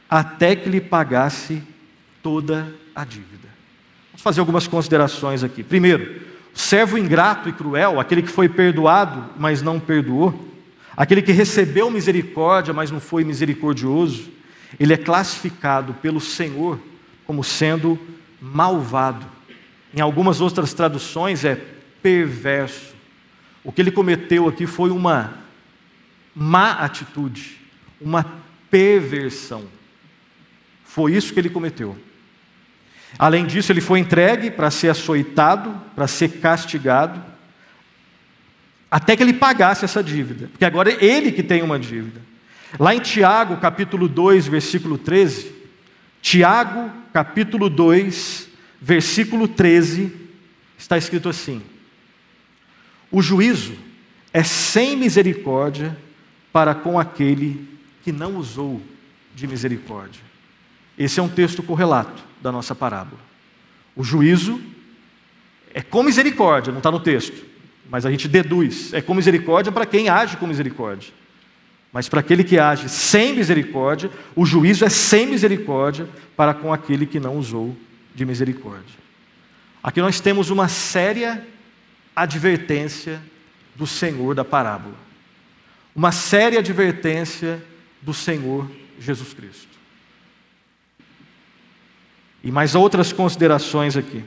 [0.10, 1.62] até que lhe pagasse
[2.23, 3.47] toda a dívida.
[4.12, 5.63] Vamos fazer algumas considerações aqui.
[5.63, 6.29] Primeiro,
[6.60, 10.48] servo ingrato e cruel, aquele que foi perdoado, mas não perdoou,
[10.95, 14.30] aquele que recebeu misericórdia, mas não foi misericordioso,
[14.78, 16.78] ele é classificado pelo Senhor
[17.26, 17.98] como sendo
[18.41, 19.26] malvado.
[19.93, 21.56] Em algumas outras traduções é
[22.04, 22.93] perverso.
[23.63, 25.36] O que ele cometeu aqui foi uma
[26.36, 27.58] má atitude,
[28.02, 28.26] uma
[28.69, 29.63] perversão.
[30.84, 31.98] Foi isso que ele cometeu.
[33.17, 37.22] Além disso, ele foi entregue para ser açoitado, para ser castigado,
[38.91, 42.22] até que ele pagasse essa dívida, porque agora é ele que tem uma dívida.
[42.80, 45.52] Lá em Tiago, capítulo 2, versículo 13,
[46.22, 48.50] Tiago, capítulo 2,
[48.82, 50.12] versículo 13,
[50.78, 51.62] está escrito assim:
[53.12, 53.74] O juízo
[54.34, 55.98] é sem misericórdia
[56.52, 57.67] para com aquele
[58.04, 58.82] que não usou
[59.36, 60.29] de misericórdia.
[61.00, 63.22] Esse é um texto correlato da nossa parábola.
[63.96, 64.62] O juízo
[65.74, 67.46] é com misericórdia, não está no texto,
[67.90, 71.14] mas a gente deduz, é com misericórdia para quem age com misericórdia.
[71.94, 77.06] Mas para aquele que age sem misericórdia, o juízo é sem misericórdia para com aquele
[77.06, 77.76] que não usou
[78.14, 79.00] de misericórdia.
[79.82, 81.48] Aqui nós temos uma séria
[82.14, 83.22] advertência
[83.74, 84.96] do Senhor da parábola.
[85.96, 87.64] Uma séria advertência
[88.02, 89.79] do Senhor Jesus Cristo.
[92.43, 94.23] E mais outras considerações aqui.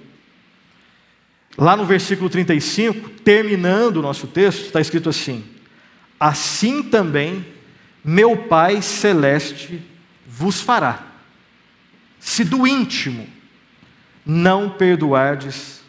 [1.57, 5.45] Lá no versículo 35, terminando o nosso texto, está escrito assim:
[6.19, 7.45] assim também
[8.05, 9.81] meu Pai celeste
[10.27, 11.07] vos fará,
[12.19, 13.29] se do íntimo
[14.25, 15.83] não perdoardes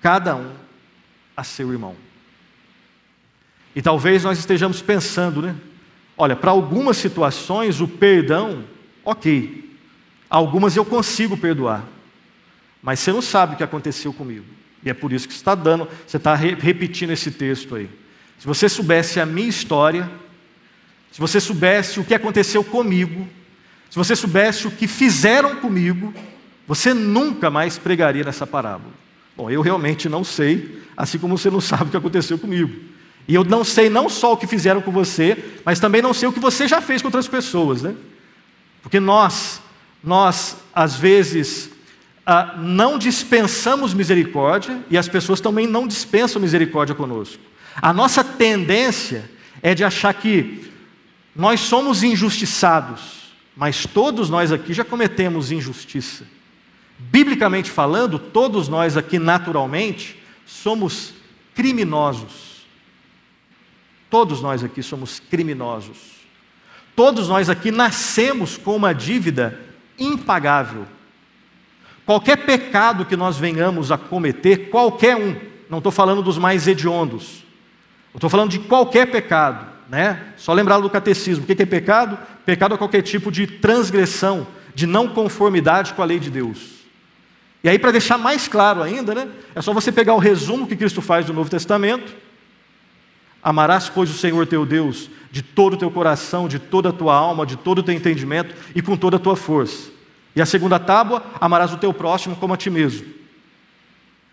[0.00, 0.52] cada um
[1.36, 1.96] a seu irmão.
[3.74, 5.56] E talvez nós estejamos pensando, né?
[6.16, 8.64] Olha, para algumas situações o perdão,
[9.04, 9.71] ok.
[10.32, 11.84] Algumas eu consigo perdoar.
[12.82, 14.46] Mas você não sabe o que aconteceu comigo.
[14.82, 17.90] E é por isso que você está dando, você está repetindo esse texto aí.
[18.38, 20.10] Se você soubesse a minha história,
[21.12, 23.28] se você soubesse o que aconteceu comigo,
[23.90, 26.14] se você soubesse o que fizeram comigo,
[26.66, 28.94] você nunca mais pregaria nessa parábola.
[29.36, 32.74] Bom, eu realmente não sei, assim como você não sabe o que aconteceu comigo.
[33.28, 36.26] E eu não sei não só o que fizeram com você, mas também não sei
[36.26, 37.94] o que você já fez com outras pessoas, né?
[38.82, 39.61] Porque nós,
[40.02, 41.70] nós às vezes
[42.26, 47.42] ah, não dispensamos misericórdia e as pessoas também não dispensam misericórdia conosco.
[47.80, 49.30] A nossa tendência
[49.62, 50.70] é de achar que
[51.34, 56.26] nós somos injustiçados, mas todos nós aqui já cometemos injustiça.
[56.98, 61.14] Biblicamente falando, todos nós aqui naturalmente somos
[61.54, 62.62] criminosos.
[64.10, 65.96] Todos nós aqui somos criminosos.
[66.94, 69.58] Todos nós aqui nascemos com uma dívida
[69.98, 70.86] impagável.
[72.04, 75.36] Qualquer pecado que nós venhamos a cometer, qualquer um,
[75.70, 77.44] não estou falando dos mais hediondos,
[78.14, 80.20] estou falando de qualquer pecado, né?
[80.36, 82.18] Só lembrar do catecismo: o que é pecado?
[82.44, 86.82] Pecado é qualquer tipo de transgressão, de não conformidade com a lei de Deus.
[87.62, 90.74] E aí, para deixar mais claro ainda, né, é só você pegar o resumo que
[90.74, 92.12] Cristo faz do Novo Testamento
[93.42, 97.14] Amarás, pois, o Senhor teu Deus de todo o teu coração, de toda a tua
[97.14, 99.90] alma, de todo o teu entendimento e com toda a tua força.
[100.36, 103.06] E a segunda tábua, amarás o teu próximo como a ti mesmo.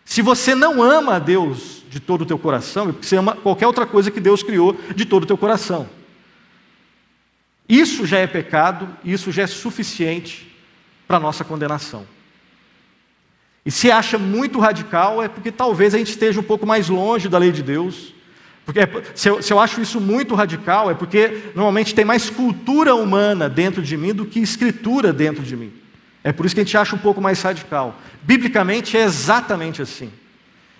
[0.05, 3.35] Se você não ama a Deus de todo o teu coração, é porque você ama
[3.35, 5.89] qualquer outra coisa que Deus criou de todo o teu coração.
[7.67, 10.51] Isso já é pecado, isso já é suficiente
[11.07, 12.05] para a nossa condenação.
[13.65, 17.29] E se acha muito radical, é porque talvez a gente esteja um pouco mais longe
[17.29, 18.13] da lei de Deus
[18.69, 22.93] porque se eu, se eu acho isso muito radical, é porque normalmente tem mais cultura
[22.93, 25.73] humana dentro de mim do que escritura dentro de mim.
[26.23, 27.95] É por isso que a gente acha um pouco mais radical.
[28.21, 30.11] Biblicamente é exatamente assim.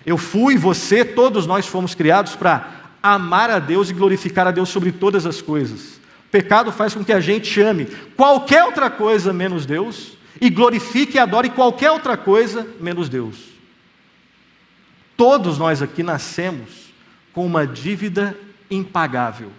[0.06, 4.68] Eu fui, você, todos nós fomos criados para amar a Deus e glorificar a Deus
[4.68, 5.96] sobre todas as coisas.
[6.28, 11.16] O pecado faz com que a gente ame qualquer outra coisa menos Deus e glorifique
[11.16, 13.36] e adore qualquer outra coisa menos Deus.
[15.16, 16.89] Todos nós aqui nascemos
[17.32, 18.36] com uma dívida
[18.70, 19.50] impagável.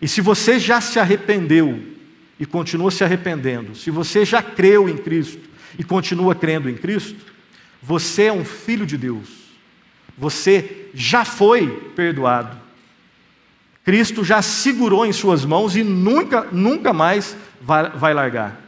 [0.00, 1.82] E se você já se arrependeu
[2.38, 5.42] e continua se arrependendo, se você já creu em Cristo
[5.78, 7.16] e continua crendo em Cristo,
[7.82, 9.46] você é um filho de Deus.
[10.18, 12.56] Você já foi perdoado.
[13.84, 18.60] Cristo já segurou em suas mãos e nunca, nunca mais vai, vai largar.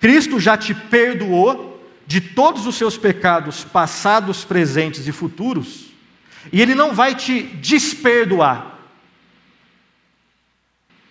[0.00, 5.89] Cristo já te perdoou de todos os seus pecados passados, presentes e futuros
[6.52, 8.78] e Ele não vai te desperdoar.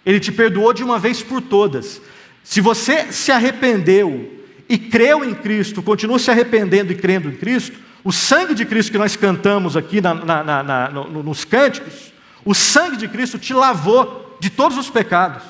[0.05, 2.01] Ele te perdoou de uma vez por todas.
[2.43, 7.77] Se você se arrependeu e creu em Cristo, continua se arrependendo e crendo em Cristo,
[8.03, 12.13] o sangue de Cristo que nós cantamos aqui na, na, na, no, nos cânticos,
[12.45, 15.43] o sangue de Cristo te lavou de todos os pecados.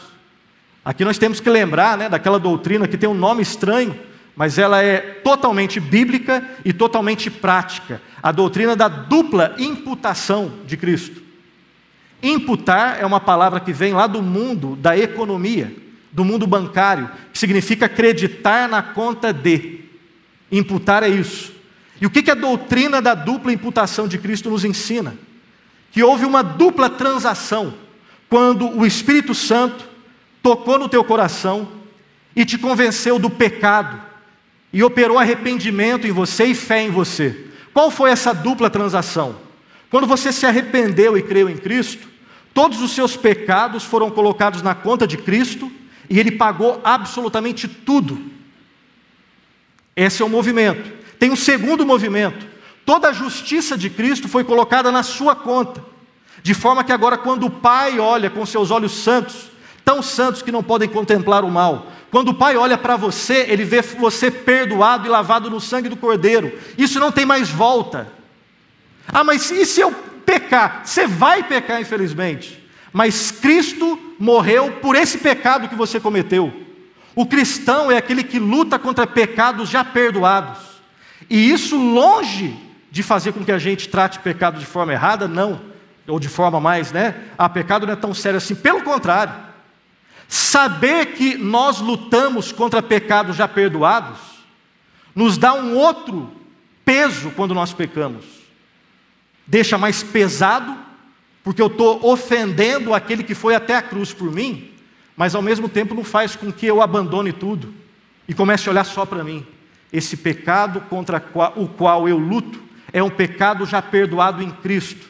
[0.84, 3.98] Aqui nós temos que lembrar né, daquela doutrina que tem um nome estranho,
[4.40, 11.22] mas ela é totalmente bíblica e totalmente prática a doutrina da dupla imputação de Cristo.
[12.24, 15.76] Imputar é uma palavra que vem lá do mundo da economia,
[16.10, 19.82] do mundo bancário, que significa acreditar na conta de.
[20.50, 21.52] Imputar é isso.
[22.00, 25.18] E o que a doutrina da dupla imputação de Cristo nos ensina?
[25.92, 27.74] Que houve uma dupla transação
[28.30, 29.84] quando o Espírito Santo
[30.42, 31.68] tocou no teu coração
[32.34, 34.08] e te convenceu do pecado
[34.72, 37.48] e operou arrependimento em você e fé em você.
[37.74, 39.36] Qual foi essa dupla transação?
[39.90, 42.08] Quando você se arrependeu e creu em Cristo,
[42.54, 45.72] todos os seus pecados foram colocados na conta de Cristo
[46.10, 48.20] e ele pagou absolutamente tudo.
[49.96, 50.92] Esse é o movimento.
[51.18, 52.48] Tem um segundo movimento.
[52.86, 55.84] Toda a justiça de Cristo foi colocada na sua conta,
[56.42, 59.52] de forma que agora, quando o Pai olha com seus olhos santos,
[59.86, 63.64] tão santos que não podem contemplar o mal, quando o Pai olha para você, ele
[63.64, 66.58] vê você perdoado e lavado no sangue do Cordeiro.
[66.78, 68.08] Isso não tem mais volta.
[69.08, 69.92] Ah, mas e se eu
[70.26, 70.82] pecar?
[70.84, 72.64] Você vai pecar, infelizmente.
[72.92, 76.52] Mas Cristo morreu por esse pecado que você cometeu.
[77.16, 80.60] O cristão é aquele que luta contra pecados já perdoados.
[81.30, 82.56] E isso, longe
[82.90, 85.62] de fazer com que a gente trate pecado de forma errada, não.
[86.08, 87.16] Ou de forma mais, né?
[87.38, 88.56] Ah, pecado não é tão sério assim.
[88.56, 89.49] Pelo contrário.
[90.32, 94.20] Saber que nós lutamos contra pecados já perdoados,
[95.16, 96.32] nos dá um outro
[96.86, 98.24] peso quando nós pecamos.
[99.48, 100.78] deixa mais pesado,
[101.44, 104.72] porque eu estou ofendendo aquele que foi até a cruz por mim,
[105.18, 107.74] mas ao mesmo tempo não faz com que eu abandone tudo
[108.28, 109.44] e comece a olhar só para mim.
[109.92, 111.18] Esse pecado contra
[111.56, 112.62] o qual eu luto
[112.94, 115.10] é um pecado já perdoado em Cristo.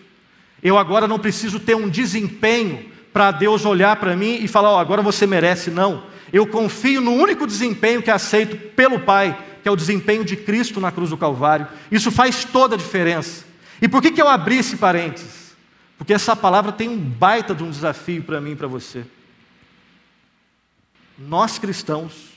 [0.63, 4.77] Eu agora não preciso ter um desempenho para Deus olhar para mim e falar: oh,
[4.77, 5.69] agora você merece.
[5.71, 6.03] Não.
[6.31, 10.35] Eu confio no único desempenho que é aceito pelo Pai, que é o desempenho de
[10.35, 11.67] Cristo na cruz do Calvário.
[11.91, 13.45] Isso faz toda a diferença.
[13.81, 15.55] E por que, que eu abri esse parênteses?
[15.97, 19.03] Porque essa palavra tem um baita de um desafio para mim e para você.
[21.17, 22.29] Nós cristãos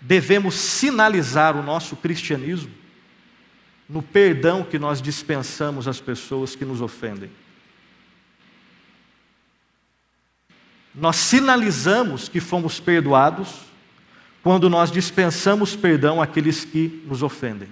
[0.00, 2.70] devemos sinalizar o nosso cristianismo
[3.88, 7.30] no perdão que nós dispensamos às pessoas que nos ofendem.
[10.94, 13.48] Nós sinalizamos que fomos perdoados
[14.42, 17.68] quando nós dispensamos perdão àqueles que nos ofendem.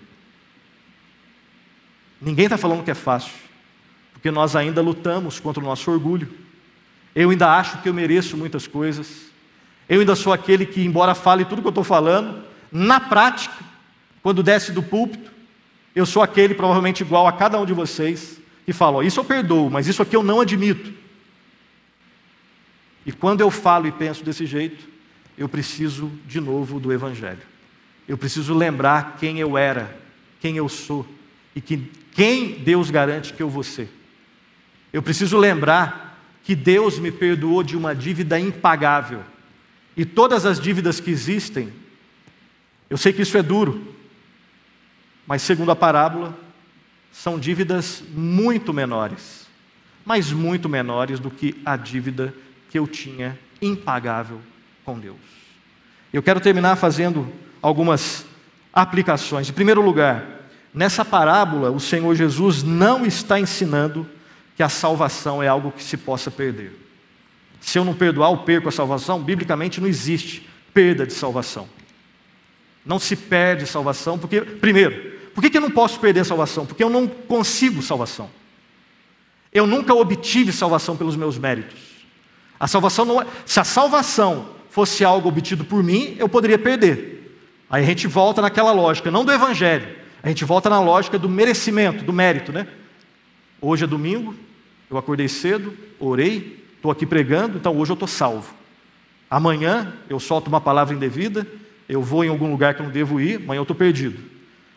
[2.21, 3.33] Ninguém está falando que é fácil,
[4.13, 6.29] porque nós ainda lutamos contra o nosso orgulho.
[7.15, 9.31] Eu ainda acho que eu mereço muitas coisas.
[9.89, 13.57] Eu ainda sou aquele que, embora fale tudo que eu estou falando, na prática,
[14.23, 15.31] quando desce do púlpito,
[15.95, 19.25] eu sou aquele provavelmente igual a cada um de vocês que fala: ó, Isso eu
[19.25, 21.00] perdoo, mas isso aqui eu não admito.
[23.05, 24.89] E quando eu falo e penso desse jeito,
[25.37, 27.41] eu preciso de novo do Evangelho.
[28.07, 29.97] Eu preciso lembrar quem eu era,
[30.41, 31.07] quem eu sou
[31.55, 33.89] e que quem Deus garante que eu vou ser.
[34.93, 39.23] Eu preciso lembrar que Deus me perdoou de uma dívida impagável.
[39.97, 41.73] E todas as dívidas que existem,
[42.89, 43.95] eu sei que isso é duro,
[45.27, 46.37] mas segundo a parábola,
[47.13, 49.47] são dívidas muito menores,
[50.05, 52.35] mas muito menores do que a dívida
[52.71, 54.41] que eu tinha impagável
[54.87, 55.19] com Deus.
[56.11, 57.31] Eu quero terminar fazendo
[57.61, 58.25] algumas
[58.73, 59.51] aplicações.
[59.51, 60.41] Em primeiro lugar,
[60.73, 64.07] Nessa parábola, o Senhor Jesus não está ensinando
[64.57, 66.73] que a salvação é algo que se possa perder.
[67.61, 69.21] Se eu não perdoar, eu perco a salvação.
[69.21, 71.69] Biblicamente não existe perda de salvação.
[72.87, 76.65] Não se perde salvação, porque, primeiro, por que eu não posso perder a salvação?
[76.65, 78.31] Porque eu não consigo salvação.
[79.53, 81.90] Eu nunca obtive salvação pelos meus méritos.
[82.61, 87.39] A salvação não é, se a salvação fosse algo obtido por mim, eu poderia perder.
[87.71, 89.89] Aí a gente volta naquela lógica, não do evangelho,
[90.23, 92.67] a gente volta na lógica do merecimento, do mérito, né?
[93.63, 94.35] Hoje é domingo,
[94.91, 98.55] eu acordei cedo, orei, estou aqui pregando, então hoje eu estou salvo.
[99.31, 101.47] Amanhã eu solto uma palavra indevida,
[101.89, 104.21] eu vou em algum lugar que eu não devo ir, amanhã eu estou perdido.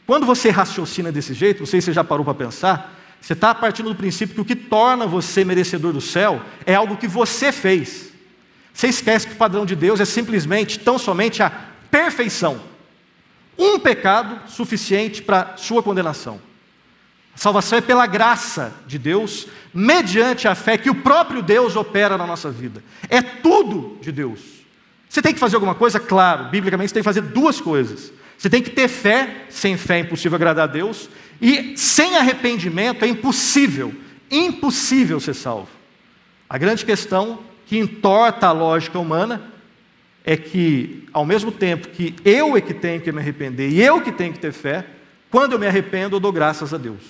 [0.06, 3.56] Quando você raciocina desse jeito, não sei se você já parou para pensar, você está
[3.56, 7.54] partindo do princípio que o que torna você merecedor do céu é algo que você
[7.54, 8.12] fez.
[8.74, 11.50] Você esquece que o padrão de Deus é simplesmente, tão somente a
[11.90, 12.60] perfeição.
[13.58, 16.42] Um pecado suficiente para sua condenação.
[17.34, 22.18] A salvação é pela graça de Deus, mediante a fé que o próprio Deus opera
[22.18, 22.84] na nossa vida.
[23.08, 24.42] É tudo de Deus.
[25.08, 25.98] Você tem que fazer alguma coisa?
[25.98, 28.12] Claro, biblicamente você tem que fazer duas coisas.
[28.38, 31.10] Você tem que ter fé, sem fé é impossível agradar a Deus,
[31.46, 33.94] e sem arrependimento é impossível,
[34.32, 35.68] impossível ser salvo.
[36.48, 39.52] A grande questão que entorta a lógica humana
[40.24, 44.00] é que, ao mesmo tempo que eu é que tenho que me arrepender e eu
[44.00, 44.86] que tenho que ter fé,
[45.30, 47.02] quando eu me arrependo, eu dou graças a Deus.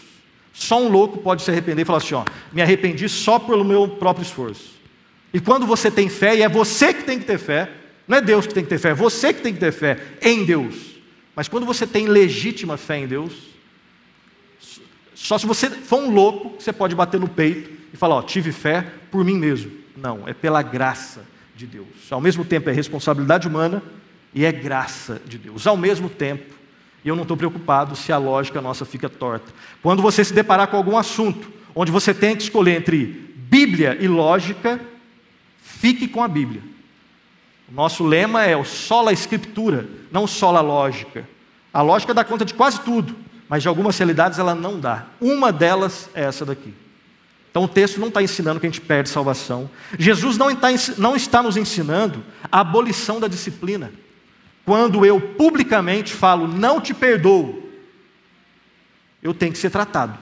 [0.52, 3.88] Só um louco pode se arrepender e falar assim: ó, me arrependi só pelo meu
[3.88, 4.72] próprio esforço.
[5.32, 7.70] E quando você tem fé, e é você que tem que ter fé,
[8.08, 10.00] não é Deus que tem que ter fé, é você que tem que ter fé
[10.24, 10.74] em Deus.
[11.36, 13.53] Mas quando você tem legítima fé em Deus,
[15.24, 18.52] só se você for um louco, você pode bater no peito e falar: ó, tive
[18.52, 19.72] fé por mim mesmo.
[19.96, 22.12] Não, é pela graça de Deus.
[22.12, 23.82] Ao mesmo tempo é responsabilidade humana
[24.34, 25.66] e é graça de Deus.
[25.66, 26.54] Ao mesmo tempo,
[27.06, 29.50] e eu não estou preocupado se a lógica nossa fica torta.
[29.82, 34.10] Quando você se deparar com algum assunto onde você tem que escolher entre Bíblia e
[34.10, 34.78] lógica,
[35.62, 36.62] fique com a Bíblia.
[37.72, 41.26] O nosso lema é o sola escritura, não sola lógica.
[41.74, 43.16] A lógica dá conta de quase tudo,
[43.54, 45.06] mas de algumas realidades ela não dá.
[45.22, 46.74] Uma delas é essa daqui.
[47.52, 49.70] Então o texto não está ensinando que a gente perde salvação.
[50.00, 53.94] Jesus não está, não está nos ensinando a abolição da disciplina.
[54.66, 57.70] Quando eu publicamente falo, não te perdoo,
[59.22, 60.18] eu tenho que ser tratado.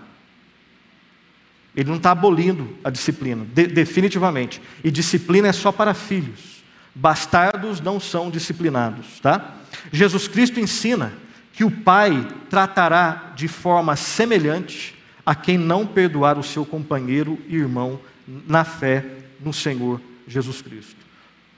[1.74, 4.62] Ele não está abolindo a disciplina, de, definitivamente.
[4.84, 6.62] E disciplina é só para filhos.
[6.94, 9.56] Bastardos não são disciplinados, tá?
[9.90, 11.14] Jesus Cristo ensina
[11.54, 14.96] que o Pai tratará de forma semelhante
[15.26, 18.00] a quem não perdoar o seu companheiro e irmão
[18.48, 19.06] na fé
[19.40, 20.96] no Senhor Jesus Cristo.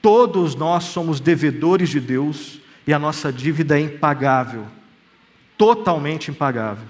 [0.02, 4.66] Todos nós somos devedores de Deus e a nossa dívida é impagável,
[5.56, 6.86] totalmente impagável.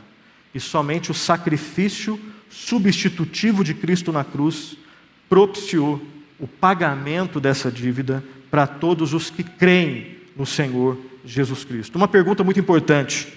[0.55, 4.77] e somente o sacrifício substitutivo de Cristo na cruz
[5.29, 6.01] propiciou
[6.39, 11.97] o pagamento dessa dívida para todos os que creem no Senhor Jesus Cristo.
[11.97, 13.33] Uma pergunta muito importante: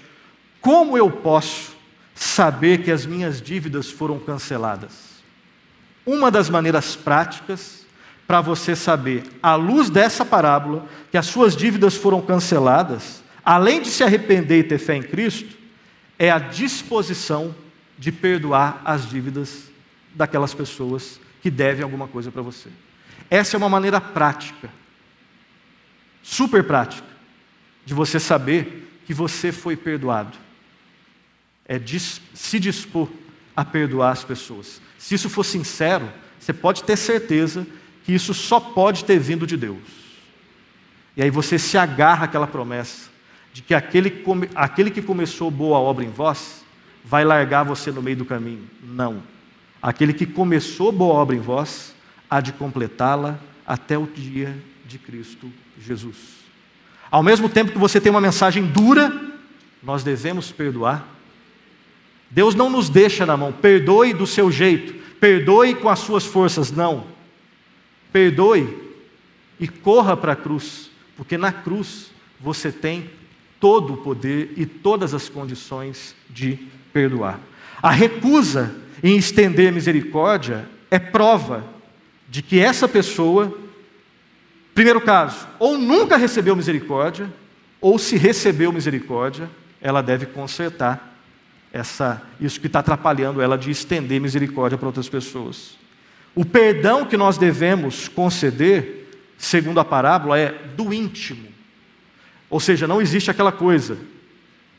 [0.60, 1.76] como eu posso
[2.14, 5.08] saber que as minhas dívidas foram canceladas?
[6.06, 7.86] Uma das maneiras práticas
[8.28, 13.90] para você saber, à luz dessa parábola, que as suas dívidas foram canceladas, além de
[13.90, 15.56] se arrepender e ter fé em Cristo,
[16.20, 17.56] é a disposição
[17.98, 19.72] de perdoar as dívidas
[20.14, 22.70] daquelas pessoas que devem alguma coisa para você.
[23.30, 24.70] Essa é uma maneira prática,
[26.22, 27.08] super prática,
[27.88, 30.38] de você saber que você foi perdoado.
[31.66, 31.80] É
[32.34, 33.08] se dispor
[33.56, 34.82] a perdoar as pessoas.
[34.98, 37.66] Se isso for sincero, você pode ter certeza
[38.04, 39.78] que isso só pode ter vindo de Deus.
[41.16, 43.10] E aí você se agarra àquela promessa
[43.54, 44.22] de que aquele,
[44.54, 46.66] aquele que começou boa obra em vós
[47.06, 48.70] vai largar você no meio do caminho.
[48.84, 49.24] Não.
[49.82, 51.96] Aquele que começou boa obra em vós
[52.30, 56.37] há de completá-la até o dia de Cristo Jesus.
[57.10, 59.14] Ao mesmo tempo que você tem uma mensagem dura,
[59.82, 61.08] nós devemos perdoar.
[62.30, 66.72] Deus não nos deixa na mão, perdoe do seu jeito, perdoe com as suas forças,
[66.72, 67.18] não
[68.12, 68.68] perdoe
[69.60, 73.10] e corra para a cruz, porque na cruz você tem
[73.60, 76.58] todo o poder e todas as condições de
[76.94, 77.40] perdoar.
[77.82, 81.64] A recusa em estender misericórdia é prova
[82.30, 83.56] de que essa pessoa,
[84.78, 87.28] primeiro caso, ou nunca recebeu misericórdia,
[87.82, 89.50] ou se recebeu misericórdia,
[89.82, 91.18] ela deve consertar
[91.74, 95.76] essa, isso que está atrapalhando ela de estender misericórdia para outras pessoas.
[96.36, 101.48] O perdão que nós devemos conceder, segundo a parábola, é do íntimo.
[102.48, 103.98] Ou seja, não existe aquela coisa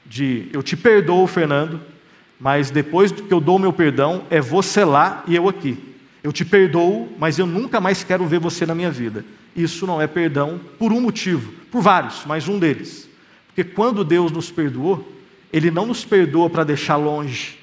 [0.06, 1.80] de eu te perdoo, Fernando,
[2.38, 5.76] mas depois que eu dou o meu perdão, é você lá e eu aqui.
[6.22, 9.24] Eu te perdoo, mas eu nunca mais quero ver você na minha vida.
[9.58, 13.08] Isso não é perdão por um motivo, por vários, mas um deles.
[13.48, 15.12] Porque quando Deus nos perdoou,
[15.52, 17.58] Ele não nos perdoa para deixar longe,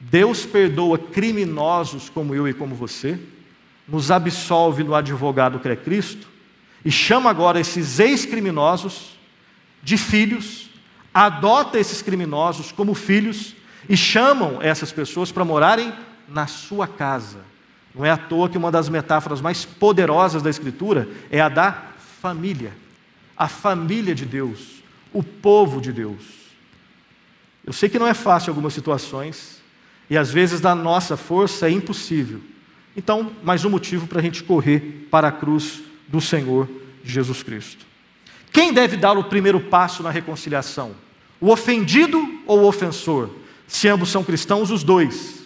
[0.00, 3.20] Deus perdoa criminosos como eu e como você,
[3.86, 6.26] nos absolve no advogado que é Cristo,
[6.84, 9.16] e chama agora esses ex-criminosos
[9.80, 10.70] de filhos,
[11.14, 13.54] adota esses criminosos como filhos
[13.88, 15.92] e chamam essas pessoas para morarem
[16.28, 17.51] na sua casa.
[17.94, 21.72] Não é à toa que uma das metáforas mais poderosas da Escritura é a da
[22.20, 22.72] família.
[23.36, 24.82] A família de Deus,
[25.12, 26.22] o povo de Deus.
[27.64, 29.62] Eu sei que não é fácil em algumas situações,
[30.08, 32.40] e às vezes, da nossa força, é impossível.
[32.96, 36.68] Então, mais um motivo para a gente correr para a cruz do Senhor
[37.02, 37.86] Jesus Cristo.
[38.52, 40.94] Quem deve dar o primeiro passo na reconciliação?
[41.40, 43.30] O ofendido ou o ofensor?
[43.66, 45.41] Se ambos são cristãos, os dois.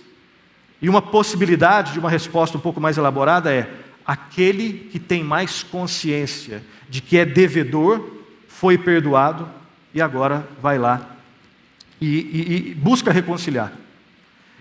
[0.81, 3.71] E uma possibilidade de uma resposta um pouco mais elaborada é:
[4.05, 8.17] aquele que tem mais consciência de que é devedor,
[8.49, 9.49] foi perdoado
[9.93, 11.17] e agora vai lá
[12.01, 13.73] e, e, e busca reconciliar.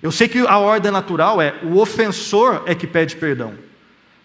[0.01, 3.53] Eu sei que a ordem natural é o ofensor é que pede perdão.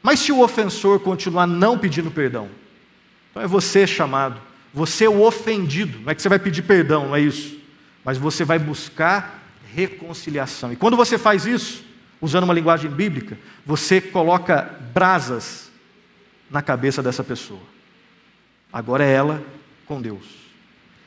[0.03, 2.49] Mas se o ofensor continuar não pedindo perdão,
[3.31, 4.41] então é você chamado,
[4.73, 6.01] você é o ofendido.
[6.01, 7.59] Não é que você vai pedir perdão, não é isso.
[8.05, 9.40] Mas você vai buscar
[9.75, 10.73] reconciliação.
[10.73, 11.85] E quando você faz isso,
[12.21, 15.71] usando uma linguagem bíblica, você coloca brasas
[16.51, 17.61] na cabeça dessa pessoa.
[18.73, 19.43] Agora é ela
[19.87, 20.25] com Deus.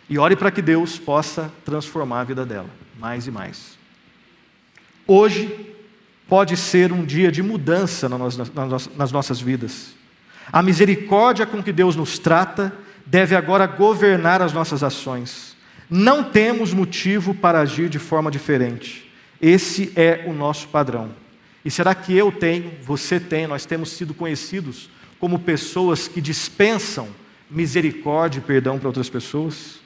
[0.09, 3.77] E ore para que Deus possa transformar a vida dela, mais e mais.
[5.07, 5.73] Hoje
[6.27, 9.93] pode ser um dia de mudança nas nossas vidas.
[10.51, 12.73] A misericórdia com que Deus nos trata
[13.05, 15.52] deve agora governar as nossas ações.
[15.95, 19.07] Não temos motivo para agir de forma diferente.
[19.39, 21.11] Esse é o nosso padrão.
[21.63, 24.89] E será que eu tenho, você tem, nós temos sido conhecidos
[25.19, 27.09] como pessoas que dispensam
[27.47, 29.81] misericórdia e perdão para outras pessoas?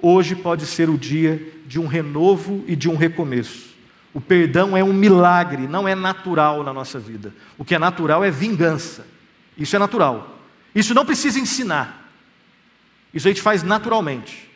[0.00, 3.74] Hoje pode ser o dia de um renovo e de um recomeço.
[4.14, 7.30] O perdão é um milagre, não é natural na nossa vida.
[7.58, 9.06] O que é natural é vingança.
[9.58, 10.38] Isso é natural.
[10.74, 12.10] Isso não precisa ensinar.
[13.12, 14.50] Isso a gente faz naturalmente.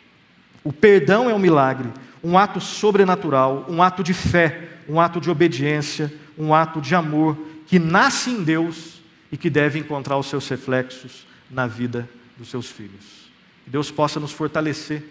[0.67, 1.93] O perdão é um milagre,
[2.25, 7.39] um ato sobrenatural, um ato de fé, um ato de obediência, um ato de amor
[7.69, 9.01] que nasce em Deus
[9.31, 13.31] e que deve encontrar os seus reflexos na vida dos seus filhos.
[13.63, 15.05] Que Deus possa nos fortalecer,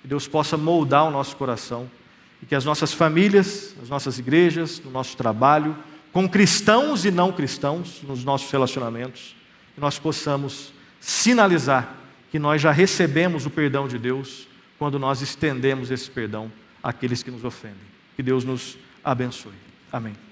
[0.00, 1.90] que Deus possa moldar o nosso coração
[2.40, 5.76] e que as nossas famílias, as nossas igrejas, no nosso trabalho,
[6.12, 9.34] com cristãos e não cristãos, nos nossos relacionamentos,
[9.76, 11.96] nós possamos sinalizar
[12.30, 14.48] que nós já recebemos o perdão de Deus
[14.80, 16.50] quando nós estendemos esse perdão
[16.82, 17.76] àqueles que nos ofendem.
[18.16, 19.52] Que Deus nos abençoe.
[19.92, 20.29] Amém.